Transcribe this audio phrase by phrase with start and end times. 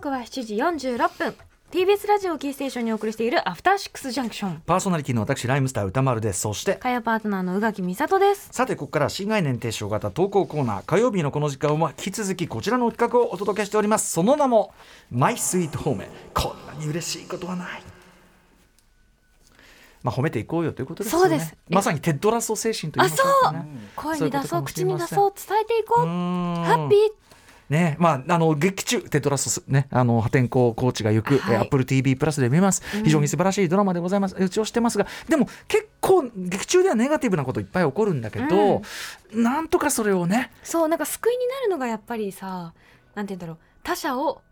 [0.00, 1.34] 刻は7時46分。
[1.70, 6.40] TBS ラジオキーステーションにお送りしているアフターシックスジャンクションパーソナリティの私ライムスター歌丸です。
[6.40, 8.48] そして火曜パートナーの宇垣美里です。
[8.50, 14.10] さてここから新概念提唱型投稿コーナー火曜日のこの時間は引き続きこちらの企画をお届けしております。
[14.10, 14.72] その名も
[15.12, 17.82] マイスイートホームこんなに嬉しいことはない。
[20.02, 21.28] まあ褒めていこうよということですよね。
[21.28, 21.56] そうです。
[21.68, 23.52] まさにテッドラスト精神というかそう。
[23.52, 26.06] ね声に出そう口に出うそう伝えていこう。
[26.06, 27.29] ハッピー
[27.70, 27.96] ね。
[27.98, 31.54] まあ、あの劇中、テトラス、ね、あの破天荒コーチが行く、はい。
[31.54, 38.82] えー Apple TV プラスで見ます、非常に素晴らしいドラマでございます、うちをしてますが、でも結構、劇中ではネガティブなこといっぱい起こるんだけど、
[39.32, 42.72] なんとかそれをね、そうなんか救いになるのがやっぱりさ
[43.14, 43.58] なんて言うんだろう。
[43.82, 44.42] 他者を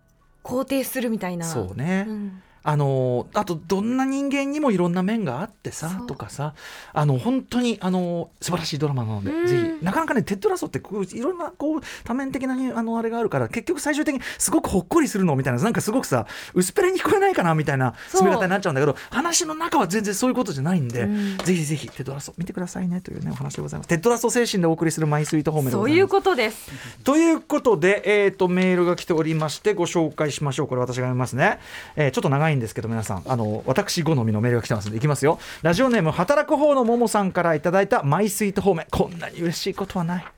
[0.45, 1.47] 肯定するみたいな。
[1.47, 2.07] そうね。
[2.09, 6.53] うんあのあとどんな人間にもいろんな面があってさとかさ
[6.93, 9.47] あの本当にあの素晴らしいドラマなので、うん。
[9.47, 18.21] ぜひなかなかねテッドラストってこういろんなこう多面的なあのあれがあるから結局最終的にすごくほっこりするのみたいななんかすごくさ薄っぺらに聞こえないかなみたいなそう。
[18.21, 21.39] 進め方になっちゃうんだけど話の中は全然そういうことじゃないんで、うん。
[21.39, 23.89] ぜひぜひテッドラスト見てくださいねというねお話でございます。
[23.89, 26.71] テッドラスト精神でお送りするマイスイートホームそういうことです。
[27.03, 30.69] ということで、えー、とメールが来ておりましてご紹介しましょう。
[30.69, 31.61] これ私が読みますね、
[31.97, 33.23] えーちょっと長いんですけど皆さん。
[33.27, 35.39] あの私好みのメールが来てますのでいきますよ。
[35.63, 38.87] ラジオネーム働く方のももさんからいただいたマイスイート方面。
[38.91, 40.38] こんなに嬉しいことはない。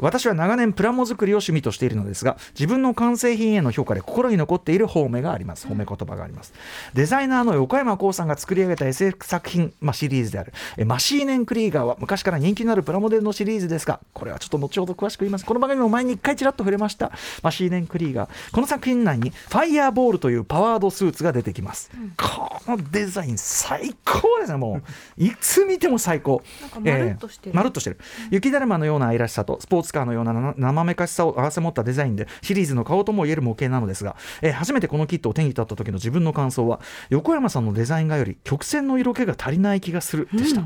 [0.00, 5.66] 私は長年プラモ作りを趣味としているのですが自分の完成品への評価で心に残っている褒めがあります。
[5.66, 6.52] 褒め言葉があります。
[6.94, 10.52] デザイナーの横山光さんが作り上げた SF 作品、まあ、シリーズである。
[10.76, 15.44] えマシーネンクリーガーは昔から人気のあるプラモデルのシリーズですがこれはちょっと後ほど詳しく言います。
[15.44, 17.12] この番組も前に1回ちらっと触れました。
[17.42, 18.52] マシーネンクリーガー。
[18.52, 24.82] この作品内にファイヤーボールというパワードスーツが出てきます、このデザイン最高ですねもう。
[25.22, 26.42] いつ見ても最高。
[26.60, 27.50] なんかまるっとしてる。
[27.50, 27.98] えーまるっとしてる。
[28.30, 40.62] 雪だるまのような愛らしさとスポーツカーのような生めかしさを併せ持ったデザインでシリーズの顔ともいえる模型なのですが、えー初めてこのキットを手に取った時の自分の感想は横山さんのデザイン画より曲線の色気が足りない気がするでした、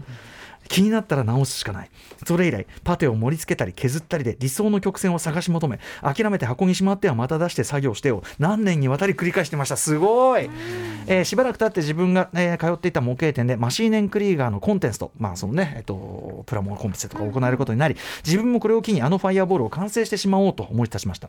[0.68, 1.90] 気になったら直すしかない。
[2.26, 9.76] それ以来パテを盛り付けたり削ったりで理想の曲線を探し求め諦めて箱にしまってはまた出して作業してを何年にわたり繰り返してました。
[9.76, 10.48] すごい、
[11.06, 21.28] えーしばらく経って自分が、えー通っていた模型店でマシーネンクリーガーのコンテストまあそのねえっとプラモコンテストが行われることになり自分もこれを機にあのファイアボールを完成してしまおうと思い立ちました。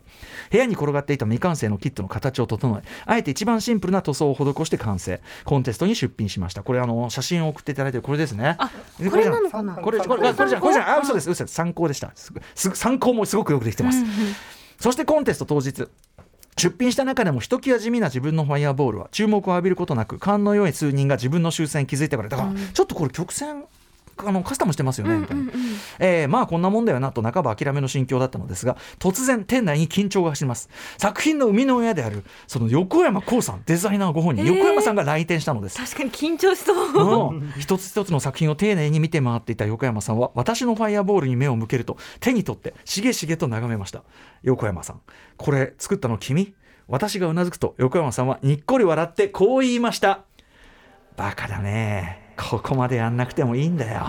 [0.51, 5.19] 部屋に転がっていた未完成のキットの形を整えあえて一番シンプルな塗装を施して完成。
[5.43, 6.63] コンテストに出品しました。
[6.63, 8.57] これあの写真を送っていただいてるこれですね。
[9.09, 9.75] これなのかな？
[9.75, 10.89] これこれこれじゃんこれじゃん。
[10.89, 11.53] あ嘘です嘘です。
[11.53, 12.11] 参考でした。
[12.55, 14.03] 参考もすごくよくできてます、
[14.79, 15.87] そしてコンテスト当日
[16.57, 23.65] 出品した中でもひときわ地味な自分のファイアボールは注目を浴びることなく勘の良い数人が自分の修正に気づいてくれたから、ちょっとこれ曲線
[24.17, 25.51] あのカスタムしてますよねみたいな、
[25.99, 30.69] えーまあこんなもんだよなと半ば諦めの心境だったのですが突然店内に緊張が走ります。
[30.97, 34.55] 作品の生みの親であるその横山光さんデザイナーご本人、えー。
[34.55, 35.77] 横山さんが来店したのです。
[35.77, 36.73] 確かに緊張しそ
[37.29, 37.33] う。
[37.33, 37.51] うん。
[37.59, 44.03] 一つ一つの作品を丁寧に見て回っていた横山さんは私のファイアボールに目を向けると手に取ってしげしげと眺めました。
[44.43, 45.01] 横山さん
[45.37, 46.53] これ作ったの君？
[46.87, 50.21] 私がうなずくと横山さんはにっこり笑ってこう言いました。
[51.17, 54.05] バカだねここまでやんなくてもいいんだよ。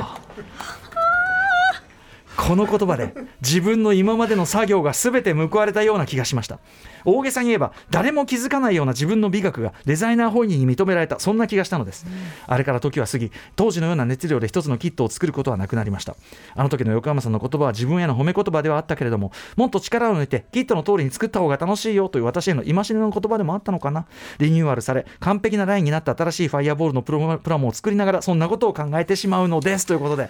[2.36, 6.58] この言葉で自分の今までの作業が全て報われたような気がしました。
[7.04, 12.04] 大げさに言えば誰も気づかないような自分の美学がデザイナー本人に認められたそんな気がしたのです、
[12.46, 16.16] あれから時は過ぎ当時のような熱量で一つのキットを作ることはなくなりました。
[16.54, 24.06] あの時の横山さんの言葉は自分への褒め言葉ではあったけれどももっと力を抜いてキットの通りに作った方が楽しいよという私への戒めの言葉でもあったのかな。
[24.38, 29.86] リニューアルされ完璧なラインになった新しいファイアボールのプロプラモを作りながらそんなことを考えてしまうのです。
[29.86, 30.28] ということで。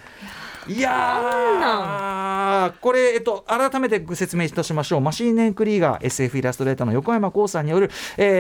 [0.69, 2.56] いやー。
[2.87, 5.01] これ、えっと、改めてご説明いたしましょう。
[5.01, 7.91] マシーネンクリーガー SF イラストレーターの横山光さんによる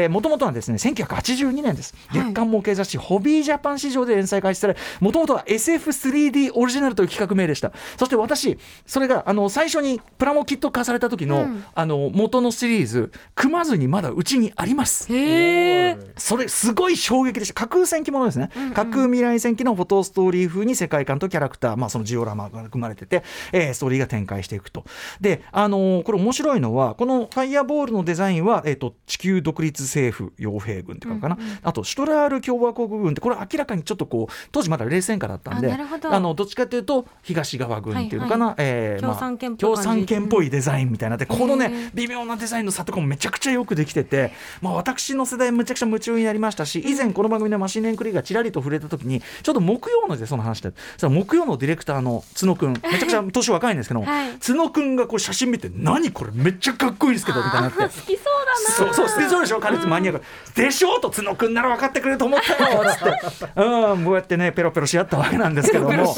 [0.09, 1.97] もともとはですね1982年です。
[2.13, 7.73] 月刊模型雑誌、ホビージャパン市場で連載開始されもともとは SF3D オリジナルという企画名でした。
[7.97, 8.57] そして私
[8.87, 11.65] それがあの最初にプラモキット化された時の,、うん。
[11.75, 15.13] あの元のシリーズ組まずにまだうちにあります。
[15.13, 17.55] へえそれすごい衝撃でした。
[17.55, 24.85] 架空戦記ものですね、架空未来戦記のフォトストーリー風に世界観とキャラクター、まあ、そのジオラマが組まれてて、えーストーリーが展開していくと。
[25.21, 36.21] で、あのーこれ面白いのはこのファイアボールのデザインは、えー、と地球独立政府傭兵軍っていうのかな、あとシュトラール共和国軍ってこれ明らかにちょっとこう当時まだ冷戦下だったんでど。
[36.21, 41.17] のどっちかというと東側軍っていうのかな、えーまあ共産圏っぽい共感じ産圏っぽいデザインみたいな。
[41.17, 57.83] でこのね微妙なデザインの差とかもめちゃくちゃよくできてて、まあ、私の世代むちゃくちゃ夢中になりましたし以前この番組でマシンネンクリーがちらりと触れた時にちょっと木曜のでその話でその木曜のディレクターの角くんめちゃくちゃ年若いんですけども、 はい角くんがこう写真見て「何これめっちゃかっこいいですけど」みたいになって。
[57.83, 60.25] 好きそうそうそうそうでしょ彼マニアック、
[60.55, 63.53] でしょと角くんなら分かってくれると思ったよつって。
[63.57, 66.15] うんこうやってねペロペロし合ったわけなんですけども。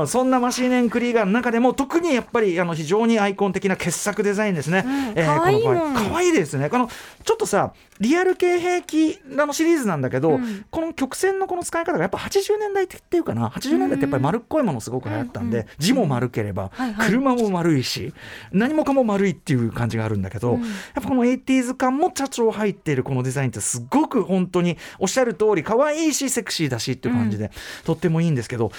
[0.00, 5.94] うんそんなマシーネン・クリーガーの中でも特にやっぱりあの非常にアイコン的な傑作デザインですね、うんえー可愛いもん。
[5.94, 6.68] この可愛いですね。
[6.70, 6.88] この
[7.24, 10.64] ちょっとさリアル系兵器あのシリーズなんだけど、うん。
[10.70, 13.48] この曲線のこの使い方がやっぱ80年代っていうかな。
[13.48, 17.08] 80年代ってやっぱり丸っこいものすごく流行ったんで、うん字も丸ければ、はいはい。
[17.10, 18.12] 車も丸いし
[18.52, 20.62] 何もかも丸いっていう感じがあるんだけど、うん。
[20.62, 27.50] やっぱこの 80s 感も茶調入っているこのデザインってすごく本当におっしゃる通り可愛いしセクシーだしっていう感じで、
[27.84, 28.72] とってもいいんですけど。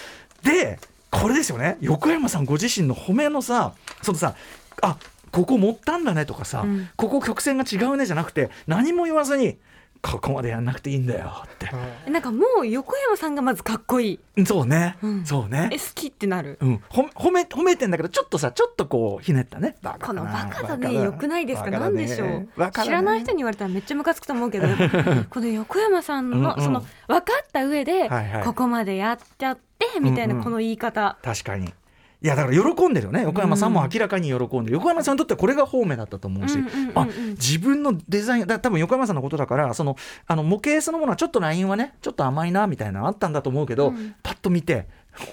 [0.43, 0.79] で
[1.11, 1.77] これですよね。
[1.81, 4.35] 横山さんご自身の褒めのさそのさ
[4.81, 4.97] あ
[5.31, 6.89] ここ持ったんだねとかさ、うん。
[6.95, 9.57] ここ曲線が違うねじゃなくて何も言わずに
[10.01, 11.69] ここまでやんなくていいんだよって、
[12.09, 14.45] なんかもう横山さんがまずかっこいい。
[14.45, 15.25] そうね、うん。
[15.25, 15.69] そうね。
[15.73, 16.57] え好きってなる？
[16.61, 19.75] うん、褒め褒め褒めてんだけどちょっとさちょっとこうひねったね。
[19.81, 21.69] バカこのバカだねよくないですか？
[21.71, 22.47] なんでしょう？
[22.81, 24.67] 知らない人に言われたらめっちゃムカつくと思うけど。
[25.29, 28.09] この横山さんのその分かった上で
[28.45, 30.43] ここまでやっちゃってみたいなん。
[30.43, 31.17] この言い方。
[31.21, 31.73] 確かに
[32.21, 33.23] いやだから喜んでるよね。
[33.23, 36.99] 横山さんも明らかに喜んでる、横山さんにとってはこれが方面だったと思うし、うんうんうんうん。
[36.99, 37.07] あ
[37.37, 39.95] 自分のデザインだ多分横山さんのことだからその
[40.27, 44.15] あの模型そのものはちょっとラインはねちょっと甘いなみたいなのあったんだと思うけど、うん。
[44.21, 44.87] パッと見て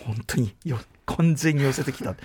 [0.07, 2.11] 本当によ完全に寄せてきた。
[2.11, 2.21] だか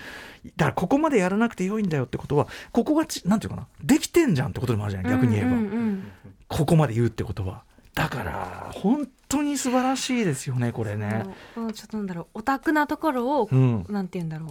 [0.58, 6.12] らここまでやらなくてよいんだよってことはここがちなんていうかなできてんじゃんってことでもあるじゃない逆に言えば、うんうんうん
[6.48, 7.64] ここまで言うってことは。
[7.94, 11.24] だから本当に素晴らしいですよねこれね。
[11.54, 12.26] ちょっとなんだろう。
[12.34, 13.86] オタクなところをうん。
[13.88, 14.50] なんて言うんだろう。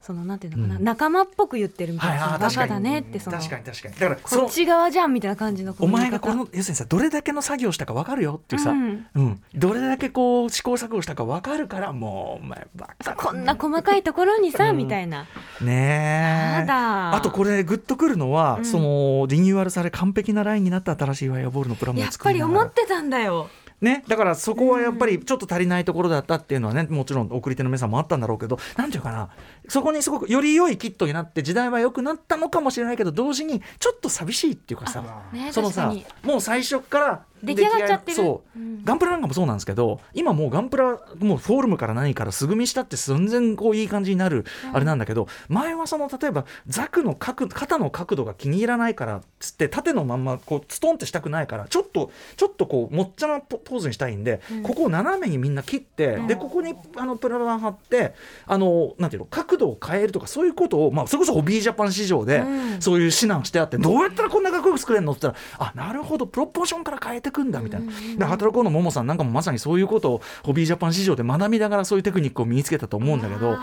[0.00, 0.84] そのなんていうのかな、うん。
[0.84, 2.84] 仲間っぽく言ってるみたいな、はいはいバカだ確かに。
[2.84, 3.36] ねってその。
[3.36, 3.94] 確かに確かに。
[3.96, 8.88] だからこっち側じゃんみたいな感じのお前がこのの要するにさどれだけの作業したか分かるよっていうさ、ううん。
[9.22, 14.78] んどれだけこう試行錯誤したか分かるからもうお前バカこんな細かいところにさ、うん。
[14.78, 15.26] みたいな。
[15.60, 16.70] ねえ。
[16.70, 18.64] あとこれグッとくるのは、うん。
[18.64, 29.30] そのリニューアルされ完璧なラインになった新しいワイヤーボールのプラモをやっぱり思ってたんだよね、だからそこはやっぱりちょっと足りないところだったっていうのはねもちろん送り手の皆さんもあったんだろうけどなんていうかな。
[29.68, 38.16] そこにすごくより良いキットになって時代は良くなったのかもしれないけど同時にちょっと寂しいっていうかさねそのさもう最初から出来上がっちゃってる。
[38.16, 38.84] そう、うん。
[38.84, 54.62] ガンプラなんかもそうなんですけど今もうガンプラもうフォルムから何から素組みしたって全然こういい感じになるあれなんだけど、前はその例えばザクの角肩の角度が気に入らないからっつって縦のまんまこうストンってしたくないからちょっとちょっとこうもっちゃなポポーズにしたいんで、うん。
[54.62, 56.26] ここを斜めにみんな切って、うん。
[56.26, 58.14] でここにあのプラ板貼って
[58.46, 62.82] あのなんていうの角度を変えるとかそういうことを、まあ、それこそホビージャパン誌上で、うん。
[62.82, 67.86] そういう指南してあってどうやったらこんなかっこよく作れるのって言ったらあなるほどプロポーションから変えてくんだみたいな。
[67.86, 68.18] うんうんうん。
[68.18, 73.58] で働こうのももさんなんかもまさにそういうことをホビージャパン誌上で学びながらそういうテクニックを身につけたと思うんだけど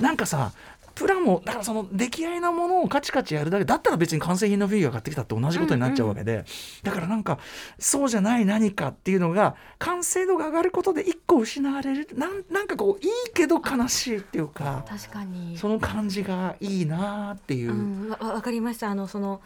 [0.00, 0.52] なんかさ
[0.94, 6.44] プラもだからその出来合いなものをカチカチやるだけだったら別に完成品のフィギュア買ってきたって同じことになっちゃうわけで、
[6.82, 7.38] だからなんか
[7.78, 15.56] そうじゃない何かっていうのが完成度が上がることで一個失われるなんなんかこういいけど悲しいっていうか確かに。
[15.56, 17.72] その感じがいいなっていう。
[17.72, 18.90] うん、わわかりました。
[18.90, 19.40] あのその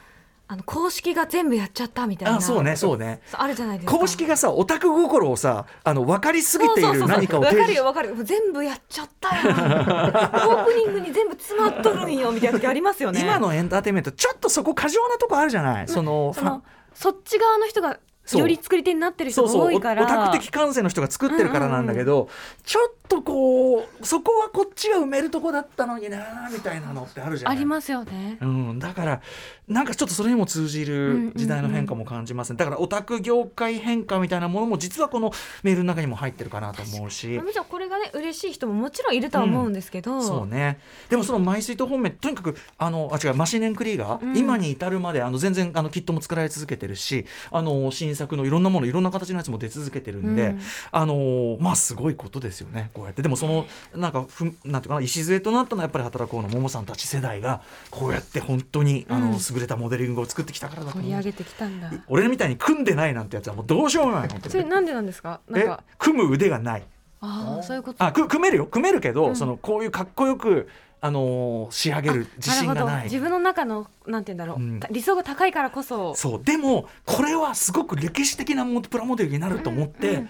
[0.49, 2.37] あの公式が全部やっちゃったみたいな。
[2.37, 3.21] あそうねそうね。
[3.33, 3.99] あるじゃないですか。
[3.99, 8.15] 公式がさオタク心をさあの分かりすぎている何かをわかるよわかるよ。
[8.23, 9.43] 全部やっちゃったよ。
[9.51, 13.21] オープニングに全部詰まっとるんよみたいな時ありますよね。
[13.23, 15.89] 今のエンターテインメントちょっとそこ過剰なとこあるじゃない？
[15.89, 16.63] そのその
[16.95, 17.99] そっち側の人が
[18.35, 20.07] より作り手になってる人が多いから。
[20.07, 22.29] タク的感性の人が作ってるからなんだけど、
[22.65, 27.57] ちょっとこうそこはこっちが埋めるとこだったのになみたいなのってあるじゃない？
[27.57, 28.39] ありますよね。
[28.41, 29.23] うん、だから
[29.69, 37.39] なんかちょっとそれにも通じる時代の変化も感じますね、だからオタク業界変化みたいなものも実はこのメールの中にも入ってるかなと思うし。
[37.39, 40.81] もちろんこれがね嬉しい人ももちろんいるとは思うんですけど、そうね。
[41.09, 50.61] でもそのマイスイート本命とにかくあのあ違うマシネンクリーガー、うん今に至るまであの全然あのキットも作られ続けてるしあの新作のいろんなものいろんな形のやつも出続けてるんで、うん。
[50.91, 52.91] あのまあすごいことですよね。
[52.93, 53.23] こうやって。
[53.23, 61.05] でもそのなんかふなんていうかな礎となったのはやっぱり働こうのももさんたち世代がこうやって本当にあの、うん優れたモデリングを作ってきたからだと思う。
[61.05, 61.93] 盛り上げてきたんだ。
[62.09, 64.29] 俺みたいに組んでないなんてやつはもうどうしようもない。
[64.49, 65.41] それなんでなんですか？
[65.49, 66.83] なんえか組む腕がない。
[67.21, 68.03] ああそういうこと。
[68.03, 68.67] あく組めるよ。
[68.67, 69.37] 組めるけど、うん。
[69.37, 70.69] そのこういうかっこよく
[71.01, 73.05] あのー仕上げる自信がないなるほど。
[73.05, 74.81] 自分の中のなんて言うんだろう、うん。
[74.91, 76.15] 理想が高いからこそ。
[76.15, 76.43] そう。
[76.43, 80.27] でもこれはすごく歴史的なモプラモデルになると思って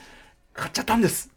[0.53, 1.31] 買っちゃったんです。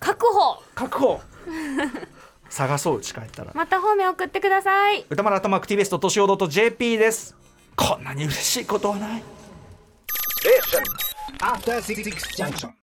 [0.00, 0.62] 確保。
[0.74, 1.20] 確保。
[2.48, 3.52] 探そううち帰ったら。
[3.54, 5.06] また方面送ってください。
[5.08, 7.34] 歌丸頭クティベストとしおどと JP です。
[7.74, 9.22] こんなに嬉しいことはない。
[11.40, 12.02] After Six
[12.36, 12.72] Junction.